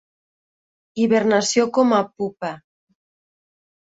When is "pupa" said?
2.21-2.51